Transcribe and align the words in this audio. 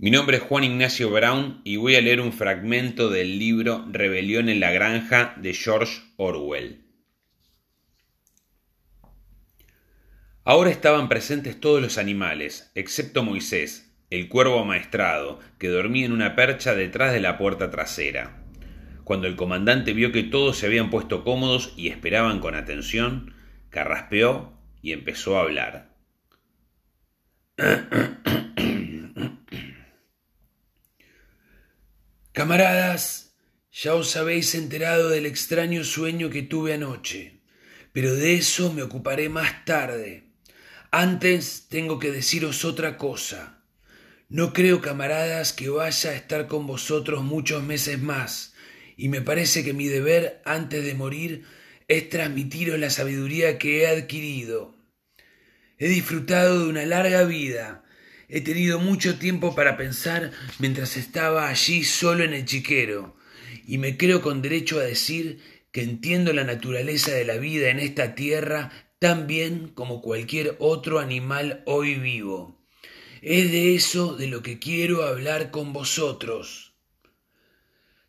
Mi 0.00 0.12
nombre 0.12 0.36
es 0.36 0.44
Juan 0.44 0.62
Ignacio 0.62 1.10
Brown 1.10 1.60
y 1.64 1.74
voy 1.74 1.96
a 1.96 2.00
leer 2.00 2.20
un 2.20 2.32
fragmento 2.32 3.10
del 3.10 3.36
libro 3.36 3.84
Rebelión 3.90 4.48
en 4.48 4.60
la 4.60 4.70
Granja 4.70 5.34
de 5.38 5.52
George 5.52 6.00
Orwell. 6.16 6.84
Ahora 10.44 10.70
estaban 10.70 11.08
presentes 11.08 11.58
todos 11.58 11.82
los 11.82 11.98
animales, 11.98 12.70
excepto 12.76 13.24
Moisés, 13.24 13.92
el 14.10 14.28
cuervo 14.28 14.60
amaestrado, 14.60 15.40
que 15.58 15.66
dormía 15.66 16.06
en 16.06 16.12
una 16.12 16.36
percha 16.36 16.76
detrás 16.76 17.12
de 17.12 17.18
la 17.18 17.36
puerta 17.36 17.68
trasera. 17.72 18.44
Cuando 19.02 19.26
el 19.26 19.34
comandante 19.34 19.94
vio 19.94 20.12
que 20.12 20.22
todos 20.22 20.58
se 20.58 20.66
habían 20.66 20.90
puesto 20.90 21.24
cómodos 21.24 21.74
y 21.76 21.88
esperaban 21.88 22.38
con 22.38 22.54
atención, 22.54 23.34
carraspeó 23.68 24.56
y 24.80 24.92
empezó 24.92 25.38
a 25.38 25.42
hablar. 25.42 25.96
Camaradas, 32.38 33.34
ya 33.72 33.96
os 33.96 34.14
habéis 34.14 34.54
enterado 34.54 35.08
del 35.08 35.26
extraño 35.26 35.82
sueño 35.82 36.30
que 36.30 36.42
tuve 36.42 36.72
anoche, 36.72 37.40
pero 37.92 38.14
de 38.14 38.34
eso 38.34 38.72
me 38.72 38.84
ocuparé 38.84 39.28
más 39.28 39.64
tarde. 39.64 40.22
Antes 40.92 41.66
tengo 41.68 41.98
que 41.98 42.12
deciros 42.12 42.64
otra 42.64 42.96
cosa. 42.96 43.64
No 44.28 44.52
creo, 44.52 44.80
camaradas, 44.80 45.52
que 45.52 45.68
vaya 45.68 46.10
a 46.10 46.14
estar 46.14 46.46
con 46.46 46.68
vosotros 46.68 47.24
muchos 47.24 47.64
meses 47.64 48.00
más, 48.00 48.54
y 48.96 49.08
me 49.08 49.20
parece 49.20 49.64
que 49.64 49.72
mi 49.72 49.88
deber 49.88 50.40
antes 50.44 50.84
de 50.84 50.94
morir 50.94 51.44
es 51.88 52.08
transmitiros 52.08 52.78
la 52.78 52.90
sabiduría 52.90 53.58
que 53.58 53.82
he 53.82 53.88
adquirido. 53.88 54.76
He 55.76 55.88
disfrutado 55.88 56.60
de 56.60 56.68
una 56.68 56.86
larga 56.86 57.24
vida, 57.24 57.82
He 58.30 58.42
tenido 58.42 58.78
mucho 58.78 59.18
tiempo 59.18 59.54
para 59.54 59.78
pensar 59.78 60.32
mientras 60.58 60.98
estaba 60.98 61.48
allí 61.48 61.82
solo 61.82 62.24
en 62.24 62.34
el 62.34 62.44
chiquero, 62.44 63.16
y 63.66 63.78
me 63.78 63.96
creo 63.96 64.20
con 64.20 64.42
derecho 64.42 64.78
a 64.78 64.82
decir 64.82 65.40
que 65.72 65.82
entiendo 65.82 66.34
la 66.34 66.44
naturaleza 66.44 67.12
de 67.12 67.24
la 67.24 67.38
vida 67.38 67.70
en 67.70 67.78
esta 67.78 68.14
tierra 68.14 68.70
tan 68.98 69.26
bien 69.26 69.68
como 69.68 70.02
cualquier 70.02 70.56
otro 70.58 70.98
animal 70.98 71.62
hoy 71.64 71.94
vivo. 71.94 72.60
Es 73.22 73.50
de 73.50 73.74
eso 73.74 74.14
de 74.14 74.26
lo 74.26 74.42
que 74.42 74.58
quiero 74.58 75.04
hablar 75.04 75.50
con 75.50 75.72
vosotros. 75.72 76.74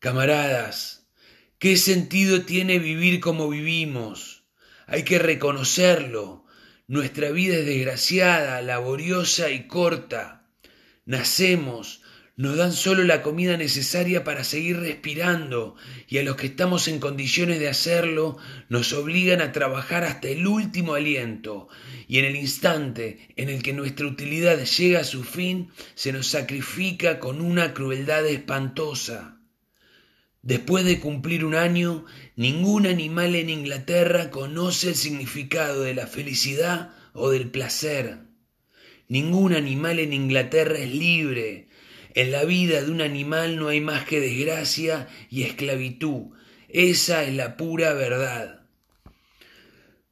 Camaradas, 0.00 1.06
¿qué 1.60 1.76
sentido 1.76 2.42
tiene 2.42 2.80
vivir 2.80 3.20
como 3.20 3.48
vivimos? 3.48 4.42
Hay 4.88 5.04
que 5.04 5.20
reconocerlo, 5.20 6.44
nuestra 6.90 7.30
vida 7.30 7.54
es 7.54 7.66
desgraciada, 7.66 8.60
laboriosa 8.62 9.48
y 9.50 9.68
corta. 9.68 10.42
Nacemos, 11.06 12.02
nos 12.34 12.56
dan 12.56 12.72
solo 12.72 13.04
la 13.04 13.22
comida 13.22 13.56
necesaria 13.56 14.24
para 14.24 14.42
seguir 14.42 14.80
respirando 14.80 15.76
y 16.08 16.18
a 16.18 16.24
los 16.24 16.34
que 16.34 16.48
estamos 16.48 16.88
en 16.88 16.98
condiciones 16.98 17.60
de 17.60 17.68
hacerlo 17.68 18.38
nos 18.68 18.92
obligan 18.92 19.40
a 19.40 19.52
trabajar 19.52 20.02
hasta 20.02 20.30
el 20.30 20.48
último 20.48 20.94
aliento 20.94 21.68
y 22.08 22.18
en 22.18 22.24
el 22.24 22.34
instante 22.34 23.28
en 23.36 23.50
el 23.50 23.62
que 23.62 23.72
nuestra 23.72 24.08
utilidad 24.08 24.58
llega 24.58 24.98
a 24.98 25.04
su 25.04 25.22
fin 25.22 25.70
se 25.94 26.12
nos 26.12 26.26
sacrifica 26.26 27.20
con 27.20 27.40
una 27.40 27.72
crueldad 27.72 28.26
espantosa. 28.26 29.39
Después 30.42 30.84
de 30.86 31.00
cumplir 31.00 31.44
un 31.44 31.54
año, 31.54 32.06
ningún 32.34 32.86
animal 32.86 33.34
en 33.34 33.50
Inglaterra 33.50 34.30
conoce 34.30 34.88
el 34.88 34.94
significado 34.94 35.82
de 35.82 35.94
la 35.94 36.06
felicidad 36.06 36.94
o 37.12 37.30
del 37.30 37.50
placer. 37.50 38.20
Ningún 39.08 39.52
animal 39.52 39.98
en 39.98 40.12
Inglaterra 40.12 40.78
es 40.78 40.94
libre. 40.94 41.68
En 42.14 42.32
la 42.32 42.44
vida 42.44 42.80
de 42.80 42.90
un 42.90 43.02
animal 43.02 43.56
no 43.56 43.68
hay 43.68 43.80
más 43.80 44.04
que 44.06 44.20
desgracia 44.20 45.08
y 45.28 45.42
esclavitud. 45.42 46.28
Esa 46.68 47.24
es 47.24 47.34
la 47.34 47.56
pura 47.56 47.92
verdad. 47.92 48.62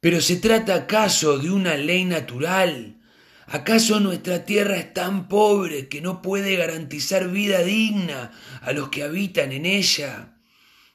Pero 0.00 0.20
¿se 0.20 0.36
trata 0.36 0.74
acaso 0.74 1.38
de 1.38 1.50
una 1.50 1.76
ley 1.76 2.04
natural? 2.04 3.01
¿Acaso 3.46 4.00
nuestra 4.00 4.44
tierra 4.44 4.76
es 4.76 4.94
tan 4.94 5.28
pobre 5.28 5.88
que 5.88 6.00
no 6.00 6.22
puede 6.22 6.56
garantizar 6.56 7.28
vida 7.28 7.62
digna 7.62 8.30
a 8.60 8.72
los 8.72 8.88
que 8.88 9.02
habitan 9.02 9.52
en 9.52 9.66
ella? 9.66 10.36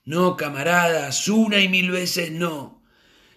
No, 0.05 0.37
camaradas, 0.37 1.27
una 1.27 1.59
y 1.59 1.67
mil 1.67 1.91
veces 1.91 2.31
no. 2.31 2.81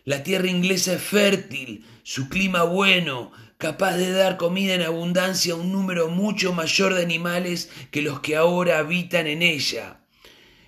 La 0.05 0.23
tierra 0.23 0.49
inglesa 0.49 0.95
es 0.95 1.03
fértil, 1.03 1.85
su 2.05 2.29
clima 2.29 2.63
bueno, 2.63 3.33
capaz 3.59 3.97
de 3.97 4.13
dar 4.13 4.37
comida 4.37 4.75
en 4.75 4.83
abundancia 4.83 5.53
a 5.53 5.57
un 5.57 5.73
número 5.73 6.09
mucho 6.09 6.55
mayor 6.55 6.95
de 6.95 7.03
animales 7.03 7.71
que 7.91 8.03
los 8.03 8.21
que 8.21 8.37
ahora 8.37 8.79
habitan 8.79 9.27
en 9.27 9.43
ella. 9.43 10.01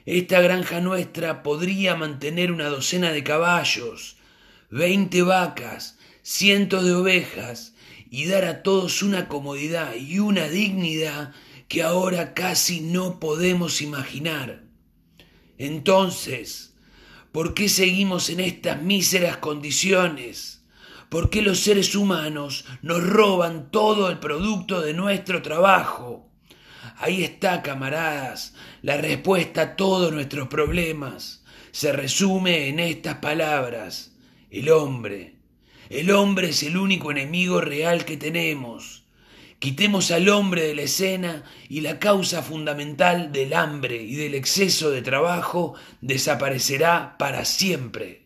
Esta 0.04 0.40
granja 0.40 0.80
nuestra 0.80 1.42
podría 1.42 1.94
mantener 1.94 2.50
una 2.50 2.66
docena 2.66 3.12
de 3.12 3.22
caballos, 3.22 4.16
veinte 4.70 5.22
vacas, 5.22 5.98
cientos 6.22 6.84
de 6.84 6.92
ovejas, 6.92 7.74
y 8.12 8.26
dar 8.26 8.44
a 8.44 8.62
todos 8.62 9.02
una 9.02 9.26
comodidad 9.26 9.94
y 9.94 10.18
una 10.18 10.46
dignidad 10.46 11.32
que 11.66 11.82
ahora 11.82 12.34
casi 12.34 12.82
no 12.82 13.18
podemos 13.18 13.80
imaginar. 13.80 14.64
Entonces, 15.56 16.74
¿por 17.32 17.54
qué 17.54 17.70
seguimos 17.70 18.28
en 18.28 18.40
estas 18.40 18.82
míseras 18.82 19.38
condiciones? 19.38 20.62
¿Por 21.08 21.30
qué 21.30 21.40
los 21.40 21.60
seres 21.60 21.94
humanos 21.94 22.66
nos 22.82 23.02
roban 23.02 23.70
todo 23.70 24.10
el 24.10 24.18
producto 24.18 24.82
de 24.82 24.92
nuestro 24.92 25.40
trabajo? 25.40 26.30
Ahí 26.98 27.24
está, 27.24 27.62
camaradas, 27.62 28.52
la 28.82 28.98
respuesta 28.98 29.62
a 29.62 29.76
todos 29.76 30.12
nuestros 30.12 30.48
problemas. 30.48 31.44
Se 31.70 31.92
resume 31.92 32.68
en 32.68 32.78
estas 32.78 33.16
palabras. 33.16 34.12
El 34.50 34.68
hombre 34.68 35.41
el 35.92 36.10
hombre 36.10 36.48
es 36.48 36.62
el 36.62 36.78
único 36.78 37.10
enemigo 37.10 37.60
real 37.60 38.06
que 38.06 38.16
tenemos. 38.16 39.04
Quitemos 39.58 40.10
al 40.10 40.30
hombre 40.30 40.62
de 40.62 40.74
la 40.74 40.82
escena 40.82 41.44
y 41.68 41.82
la 41.82 41.98
causa 41.98 42.42
fundamental 42.42 43.30
del 43.30 43.52
hambre 43.52 44.02
y 44.02 44.16
del 44.16 44.34
exceso 44.34 44.90
de 44.90 45.02
trabajo 45.02 45.74
desaparecerá 46.00 47.16
para 47.18 47.44
siempre. 47.44 48.21